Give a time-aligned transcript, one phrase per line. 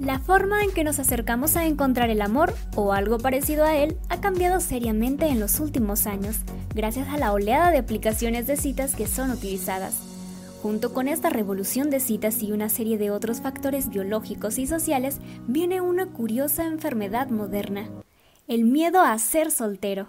[0.00, 3.98] La forma en que nos acercamos a encontrar el amor o algo parecido a él
[4.08, 6.38] ha cambiado seriamente en los últimos años,
[6.74, 9.98] gracias a la oleada de aplicaciones de citas que son utilizadas.
[10.62, 15.18] Junto con esta revolución de citas y una serie de otros factores biológicos y sociales,
[15.46, 17.90] viene una curiosa enfermedad moderna,
[18.48, 20.08] el miedo a ser soltero.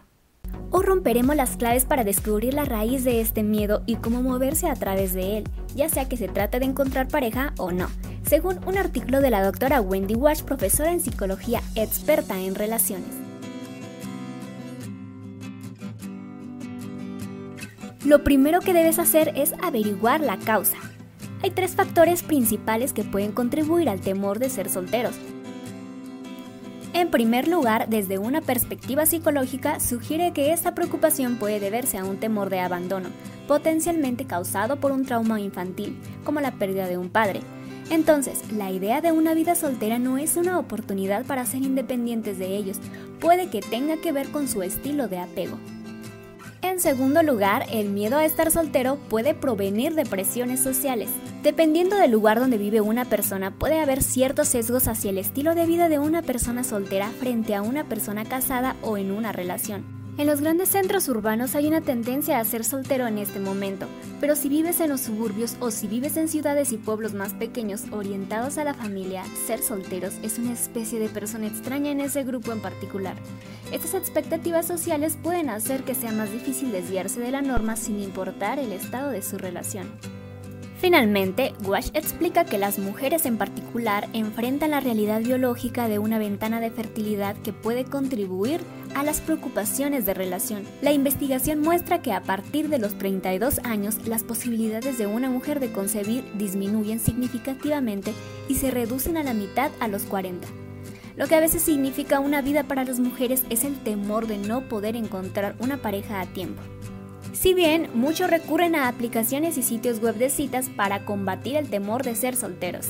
[0.69, 4.75] Hoy romperemos las claves para descubrir la raíz de este miedo y cómo moverse a
[4.75, 7.89] través de él, ya sea que se trate de encontrar pareja o no
[8.31, 13.09] según un artículo de la doctora Wendy Walsh, profesora en psicología experta en relaciones.
[18.05, 20.77] Lo primero que debes hacer es averiguar la causa.
[21.43, 25.15] Hay tres factores principales que pueden contribuir al temor de ser solteros.
[26.93, 32.15] En primer lugar, desde una perspectiva psicológica, sugiere que esta preocupación puede deberse a un
[32.15, 33.09] temor de abandono,
[33.45, 37.41] potencialmente causado por un trauma infantil, como la pérdida de un padre,
[37.91, 42.55] entonces, la idea de una vida soltera no es una oportunidad para ser independientes de
[42.55, 42.77] ellos,
[43.19, 45.57] puede que tenga que ver con su estilo de apego.
[46.61, 51.09] En segundo lugar, el miedo a estar soltero puede provenir de presiones sociales.
[51.43, 55.65] Dependiendo del lugar donde vive una persona, puede haber ciertos sesgos hacia el estilo de
[55.65, 60.00] vida de una persona soltera frente a una persona casada o en una relación.
[60.17, 63.87] En los grandes centros urbanos hay una tendencia a ser soltero en este momento,
[64.19, 67.83] pero si vives en los suburbios o si vives en ciudades y pueblos más pequeños
[67.91, 72.51] orientados a la familia, ser solteros es una especie de persona extraña en ese grupo
[72.51, 73.15] en particular.
[73.71, 78.59] Estas expectativas sociales pueden hacer que sea más difícil desviarse de la norma sin importar
[78.59, 79.89] el estado de su relación.
[80.81, 86.59] Finalmente, Wash explica que las mujeres en particular enfrentan la realidad biológica de una ventana
[86.59, 88.61] de fertilidad que puede contribuir
[88.95, 90.63] a las preocupaciones de relación.
[90.81, 95.59] La investigación muestra que a partir de los 32 años las posibilidades de una mujer
[95.59, 98.15] de concebir disminuyen significativamente
[98.49, 100.47] y se reducen a la mitad a los 40.
[101.15, 104.61] Lo que a veces significa una vida para las mujeres es el temor de no
[104.61, 106.63] poder encontrar una pareja a tiempo.
[107.41, 112.03] Si bien muchos recurren a aplicaciones y sitios web de citas para combatir el temor
[112.03, 112.89] de ser solteros,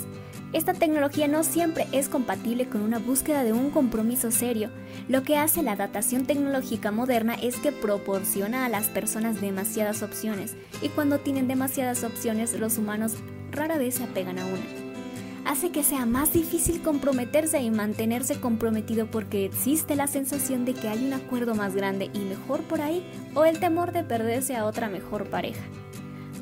[0.51, 4.69] esta tecnología no siempre es compatible con una búsqueda de un compromiso serio.
[5.07, 10.57] Lo que hace la datación tecnológica moderna es que proporciona a las personas demasiadas opciones
[10.81, 13.13] y cuando tienen demasiadas opciones los humanos
[13.51, 14.80] rara vez se apegan a una
[15.51, 20.87] hace que sea más difícil comprometerse y mantenerse comprometido porque existe la sensación de que
[20.87, 24.63] hay un acuerdo más grande y mejor por ahí o el temor de perderse a
[24.63, 25.61] otra mejor pareja.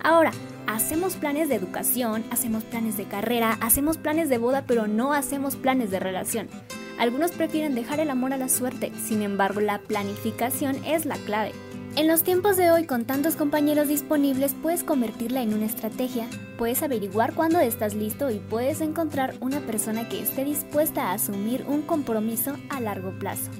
[0.04, 0.32] Ahora,
[0.68, 5.56] hacemos planes de educación, hacemos planes de carrera, hacemos planes de boda, pero no hacemos
[5.56, 6.48] planes de relación.
[7.00, 11.54] Algunos prefieren dejar el amor a la suerte, sin embargo la planificación es la clave.
[11.96, 16.28] En los tiempos de hoy, con tantos compañeros disponibles, puedes convertirla en una estrategia,
[16.58, 21.66] puedes averiguar cuándo estás listo y puedes encontrar una persona que esté dispuesta a asumir
[21.68, 23.52] un compromiso a largo plazo.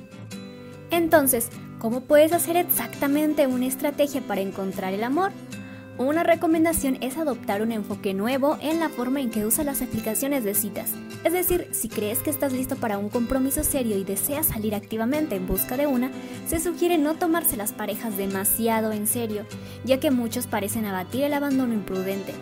[0.92, 5.32] Entonces, ¿cómo puedes hacer exactamente una estrategia para encontrar el amor?
[6.00, 10.46] Una recomendación es adoptar un enfoque nuevo en la forma en que usas las aplicaciones
[10.46, 10.94] de citas.
[11.26, 15.36] Es decir, si crees que estás listo para un compromiso serio y deseas salir activamente
[15.36, 16.10] en busca de una,
[16.48, 19.46] se sugiere no tomarse las parejas demasiado en serio,
[19.84, 22.34] ya que muchos parecen abatir el abandono imprudente.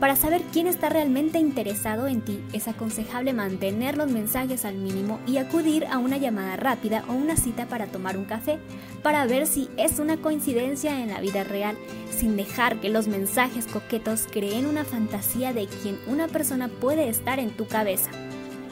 [0.00, 5.18] Para saber quién está realmente interesado en ti, es aconsejable mantener los mensajes al mínimo
[5.26, 8.58] y acudir a una llamada rápida o una cita para tomar un café,
[9.02, 11.78] para ver si es una coincidencia en la vida real,
[12.10, 17.38] sin dejar que los mensajes coquetos creen una fantasía de quien una persona puede estar
[17.38, 18.10] en tu cabeza.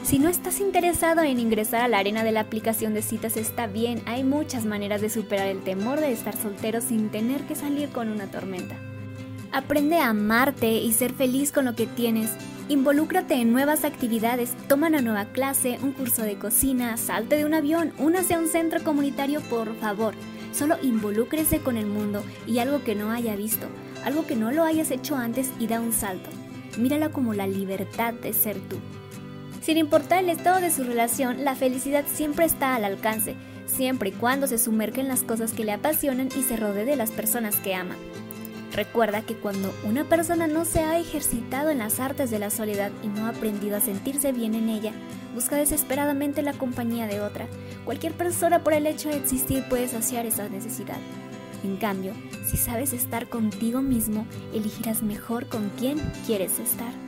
[0.03, 3.65] Si no estás interesado en ingresar a la arena de la aplicación de citas está
[3.65, 7.89] bien, hay muchas maneras de superar el temor de estar soltero sin tener que salir
[7.89, 8.75] con una tormenta.
[9.55, 12.29] Aprende a amarte y ser feliz con lo que tienes.
[12.67, 17.53] Involúcrate en nuevas actividades, toma una nueva clase, un curso de cocina, salte de un
[17.53, 20.13] avión, únase a un centro comunitario, por favor.
[20.51, 23.67] Solo involúcrese con el mundo y algo que no haya visto,
[24.03, 26.29] algo que no lo hayas hecho antes y da un salto.
[26.77, 28.75] Mírala como la libertad de ser tú.
[29.61, 33.37] Sin importar el estado de su relación, la felicidad siempre está al alcance,
[33.67, 36.97] siempre y cuando se sumerge en las cosas que le apasionan y se rodee de
[36.97, 37.95] las personas que ama.
[38.75, 42.91] Recuerda que cuando una persona no se ha ejercitado en las artes de la soledad
[43.03, 44.91] y no ha aprendido a sentirse bien en ella,
[45.33, 47.47] busca desesperadamente la compañía de otra.
[47.85, 50.97] Cualquier persona por el hecho de existir puede saciar esa necesidad.
[51.63, 52.11] En cambio,
[52.45, 57.04] si sabes estar contigo mismo, elegirás mejor con quién quieres estar.